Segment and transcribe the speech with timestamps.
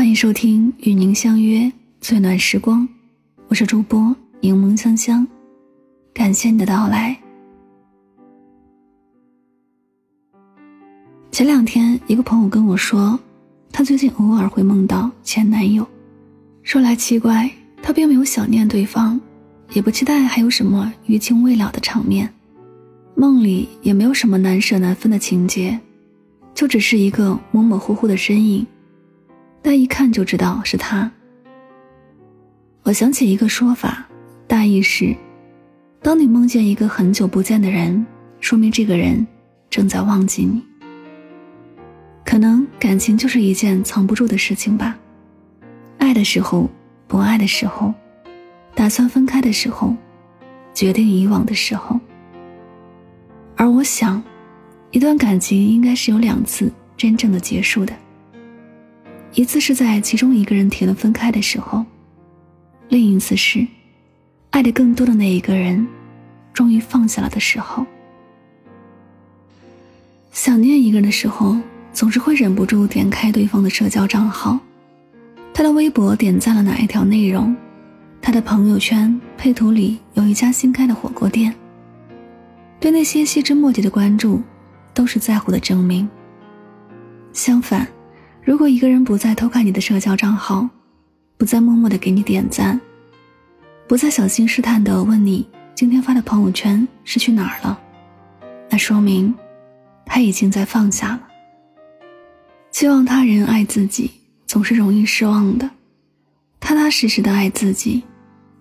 [0.00, 2.88] 欢迎收听与您相约最暖时光，
[3.48, 5.28] 我是主播柠檬香香，
[6.14, 7.14] 感谢你的到来。
[11.30, 13.20] 前两天，一个朋友跟我说，
[13.70, 15.86] 他最近偶尔会梦到前男友。
[16.62, 17.50] 说来奇怪，
[17.82, 19.20] 他并没有想念对方，
[19.74, 22.26] 也不期待还有什么余情未了的场面，
[23.14, 25.78] 梦里也没有什么难舍难分的情节，
[26.54, 28.66] 就只是一个模模糊糊的身影。
[29.62, 31.10] 但一看就知道是他。
[32.82, 34.06] 我想起一个说法，
[34.46, 35.14] 大意是：
[36.02, 38.04] 当你梦见一个很久不见的人，
[38.40, 39.26] 说明这个人
[39.68, 40.62] 正在忘记你。
[42.24, 44.96] 可能感情就是一件藏不住的事情吧。
[45.98, 46.68] 爱的时候，
[47.06, 47.92] 不爱的时候，
[48.74, 49.94] 打算分开的时候，
[50.72, 52.00] 决定以往的时候。
[53.56, 54.22] 而我想，
[54.90, 57.92] 一段感情应该是有两次真正的结束的。
[59.32, 61.84] 一次是在其中一个人提了分开的时候，
[62.88, 63.66] 另一次是
[64.50, 65.86] 爱的更多的那一个人
[66.52, 67.86] 终于放下了的时候。
[70.32, 71.56] 想念一个人的时候，
[71.92, 74.58] 总是会忍不住点开对方的社交账号，
[75.54, 77.54] 他的微博点赞了哪一条内容，
[78.20, 81.54] 他的朋友圈配图里有一家新开的火锅店。
[82.80, 84.42] 对那些细枝末节的关注，
[84.92, 86.08] 都是在乎的证明。
[87.32, 87.86] 相反。
[88.42, 90.68] 如果一个人不再偷看你的社交账号，
[91.36, 92.80] 不再默默的给你点赞，
[93.86, 97.78] 不再小心试探的问你今天发的朋友圈是去哪儿了，
[98.68, 99.34] 那说明
[100.06, 101.28] 他已经在放下了。
[102.70, 104.10] 期望他人爱自己
[104.46, 105.68] 总是容易失望的，
[106.60, 108.02] 踏踏实实的爱自己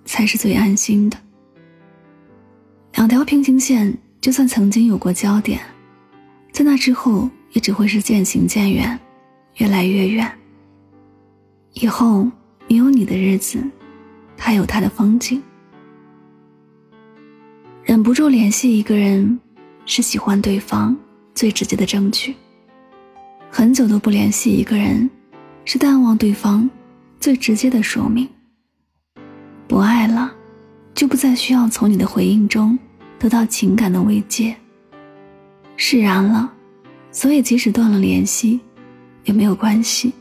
[0.03, 1.17] 才是最安心的。
[2.95, 5.61] 两条平行线就算曾经有过交点，
[6.51, 8.99] 在那之后也只会是渐行渐远。
[9.59, 10.29] 越来越远。
[11.73, 12.27] 以后
[12.67, 13.61] 你有你的日子，
[14.35, 15.41] 他有他的风景。
[17.83, 19.37] 忍不住联系一个人，
[19.85, 20.95] 是喜欢对方
[21.35, 22.35] 最直接的证据。
[23.51, 25.09] 很久都不联系一个人，
[25.65, 26.69] 是淡忘对方
[27.19, 28.27] 最直接的说明。
[29.67, 30.31] 不爱了，
[30.93, 32.79] 就不再需要从你的回应中
[33.17, 34.55] 得到情感的慰藉。
[35.75, 36.53] 释然了，
[37.11, 38.61] 所以即使断了联系。
[39.29, 40.11] 也没有关系，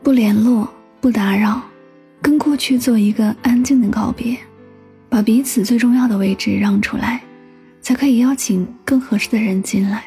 [0.00, 0.68] 不联络，
[1.00, 1.60] 不打扰，
[2.22, 4.38] 跟过去做一个安静的告别，
[5.08, 7.20] 把彼此最重要的位置让出来，
[7.80, 10.04] 才可以邀请更合适的人进来。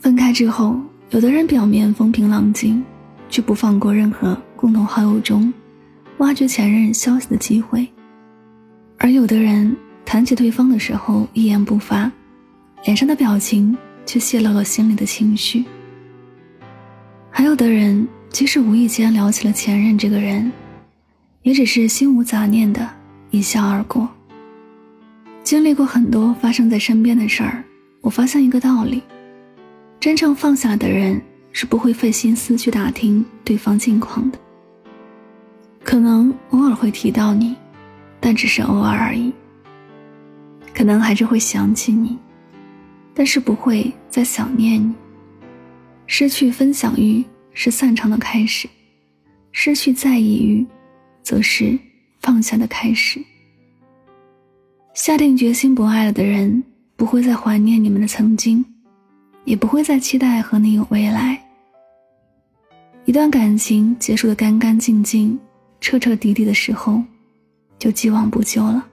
[0.00, 0.76] 分开之后，
[1.10, 2.82] 有的人表面风平浪静，
[3.28, 5.54] 却不放过任何共同好友中
[6.18, 7.86] 挖掘前任消息的机会；
[8.98, 12.10] 而有的人谈起对方的时候一言不发，
[12.84, 15.64] 脸上的表情却泄露了心里的情绪。
[17.34, 20.52] 还有的人，即使无意间聊起了前任这个人，
[21.40, 22.86] 也只是心无杂念的
[23.30, 24.06] 一笑而过。
[25.42, 27.64] 经历过很多发生在身边的事儿，
[28.02, 29.02] 我发现一个道理：
[29.98, 31.20] 真正放下的人
[31.52, 34.38] 是不会费心思去打听对方近况的。
[35.82, 37.56] 可能偶尔会提到你，
[38.20, 39.32] 但只是偶尔而已。
[40.74, 42.18] 可能还是会想起你，
[43.14, 44.94] 但是不会再想念你。
[46.06, 48.68] 失去分享欲是散场的开始，
[49.52, 50.66] 失去在意欲，
[51.22, 51.78] 则是
[52.20, 53.22] 放下的开始。
[54.94, 56.62] 下定决心不爱了的人，
[56.96, 58.64] 不会再怀念你们的曾经，
[59.44, 61.42] 也不会再期待和你有未来。
[63.04, 65.38] 一段感情结束的干干净净、
[65.80, 67.02] 彻彻底底的时候，
[67.78, 68.86] 就既往不咎了。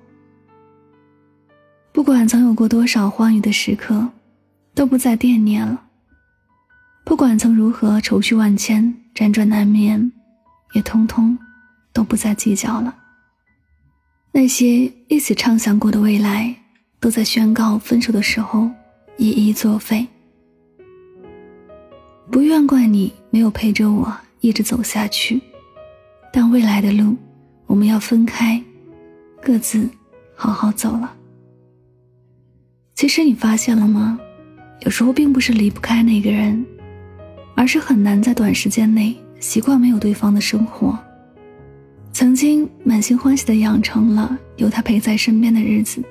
[1.91, 4.07] 不管曾有过多少欢愉的时刻，
[4.73, 5.88] 都不再惦念了。
[7.09, 10.11] 不管曾如何愁绪万千、辗转难眠，
[10.73, 11.35] 也通通
[11.91, 12.95] 都不再计较了。
[14.31, 16.55] 那些一起畅想过的未来，
[16.99, 18.69] 都在宣告分手的时候
[19.17, 20.07] 一一作废。
[22.29, 25.41] 不愿怪你没有陪着我一直走下去，
[26.31, 27.17] 但未来的路，
[27.65, 28.63] 我们要分开，
[29.41, 29.89] 各自
[30.35, 31.11] 好好走了。
[32.93, 34.19] 其实你发现了吗？
[34.81, 36.63] 有时候并不是离不开那个人。
[37.59, 40.97] 而是很难在短时间内习惯没有对方的生活。
[42.13, 46.01] 曾经满心欢喜的养成了有他陪在身边的日子，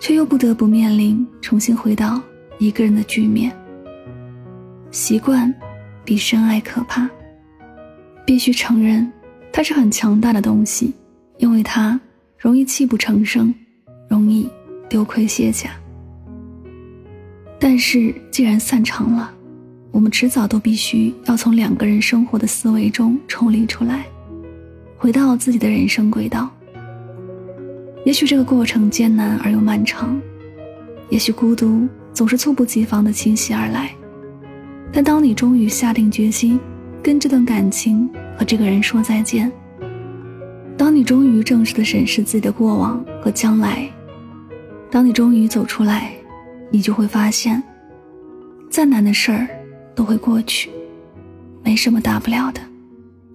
[0.00, 2.18] 却又不得不面临重新回到
[2.58, 3.54] 一个人的局面。
[4.90, 5.54] 习惯
[6.02, 7.06] 比深爱可怕。
[8.24, 9.12] 必须承认，
[9.52, 10.94] 它是很强大的东西，
[11.36, 12.00] 因为它
[12.38, 13.54] 容易泣不成声，
[14.08, 14.48] 容易
[14.88, 15.72] 丢盔卸甲。
[17.60, 19.34] 但是既然散场了。
[19.90, 24.04] 我们迟早都必须要从两个人生活的思维中抽离出来，
[24.96, 26.48] 回到自己的人生轨道。
[28.04, 30.20] 也许这个过程艰难而又漫长，
[31.10, 33.90] 也许孤独总是猝不及防的侵袭而来。
[34.92, 36.58] 但当你终于下定决心
[37.02, 38.08] 跟这段感情
[38.38, 39.50] 和这个人说再见，
[40.76, 43.90] 当你终于正式的审视自己的过往和将来，
[44.90, 46.12] 当你终于走出来，
[46.70, 47.62] 你就会发现，
[48.70, 49.48] 再难的事儿
[49.98, 50.70] 都会过去，
[51.64, 52.60] 没什么大不了的，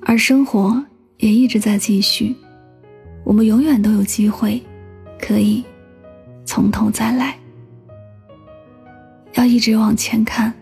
[0.03, 0.81] 而生活
[1.17, 2.33] 也一直在继续，
[3.25, 4.61] 我们永远都有机会，
[5.19, 5.61] 可以
[6.45, 7.37] 从头再来，
[9.33, 10.53] 要一直往前看。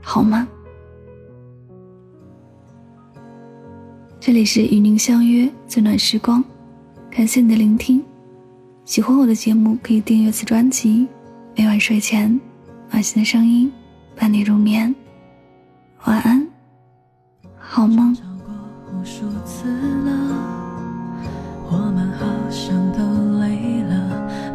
[0.00, 0.48] 好吗？
[4.18, 6.42] 这里是与您相约最暖时光，
[7.10, 8.02] 感谢你的聆听。
[8.86, 11.06] 喜欢我的节目，可以订阅此专辑。
[11.54, 12.40] 每晚睡前，
[12.90, 13.70] 暖心的声音
[14.16, 14.94] 伴你入眠。
[16.06, 16.46] 晚安，
[17.58, 18.16] 好梦。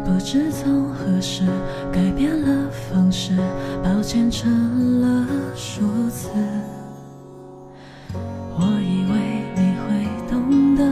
[0.04, 1.44] 不知从何时
[1.92, 3.36] 改变了方式，
[3.82, 6.28] 抱歉成了数字。
[8.58, 10.82] 我以为你会懂得，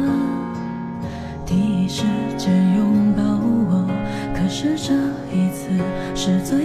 [1.45, 2.05] 第一时
[2.37, 3.87] 间拥抱我。
[4.35, 4.95] 可是这
[5.35, 5.71] 一次
[6.15, 6.64] 是最，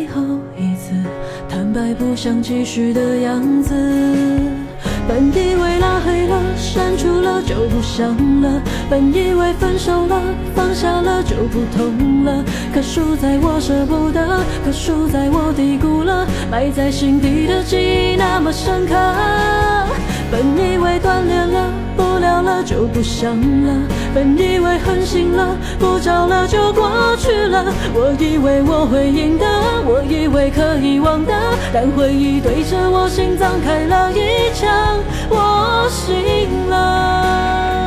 [1.99, 3.75] 不想继续的样子。
[5.05, 10.21] 本以为拉黑了、删除了就不想了，本以为分手了、
[10.55, 12.43] 放下了就不痛了，
[12.73, 18.95] 可输在我舍不得，可输在我低估了埋在心底的记忆那么深刻。
[20.31, 23.35] 本以为断联了、不聊了就不想
[23.65, 23.73] 了，
[24.13, 29.45] 本以为狠心了、不找了就过去了，我以为我会赢的，
[29.85, 31.33] 我以为可以忘的，
[31.73, 34.69] 但回忆对着我心脏开了一枪。
[35.29, 37.78] 我醒了，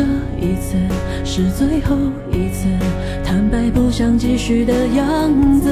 [0.00, 0.06] 这
[0.40, 0.78] 一次
[1.26, 1.94] 是最后
[2.32, 2.66] 一次，
[3.22, 5.70] 坦白不想继续的样子。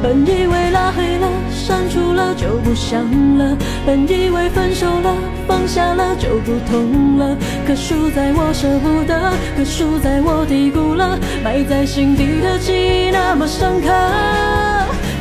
[0.00, 3.02] 本以为拉黑了、删除了就不想
[3.36, 5.16] 了，本以为分手了、
[5.48, 7.36] 放下了就不痛了，
[7.66, 13.88] 可输在我舍不得，可输在我低估了埋在心底的记忆那么深刻。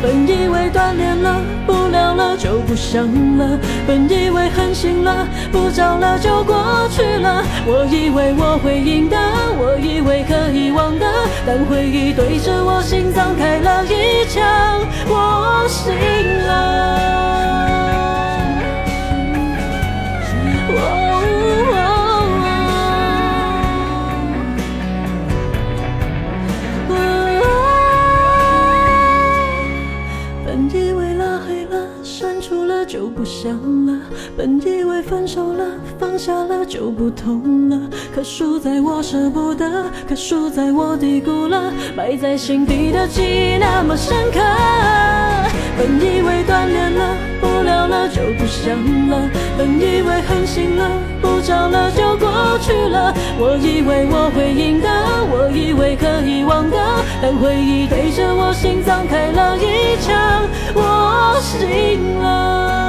[0.04, 1.74] 本以为断联了，不
[2.38, 3.06] 就不想
[3.38, 3.58] 了；
[3.88, 7.44] 本以为狠心了，不找了就过去了。
[7.66, 9.18] 我以为我会赢的，
[9.58, 11.06] 我以为可以忘的，
[11.46, 14.46] 但回忆对着我心脏开了一枪，
[15.08, 15.94] 我心
[32.88, 33.54] 就不想
[33.86, 34.00] 了，
[34.38, 35.66] 本以为分手了，
[36.00, 37.78] 放下了就不痛了，
[38.16, 45.27] 可输在我舍不得，可输在我低估了埋在心底的记忆那么深刻。
[45.78, 48.76] 本以为断联了，不聊了就不想
[49.10, 50.90] 了，本以为狠心了，
[51.22, 53.14] 不找了就过去了。
[53.40, 54.90] 我以为我会赢的，
[55.30, 56.78] 我以为可以忘的，
[57.22, 62.87] 但回忆对着我心脏开了一枪，我醒了。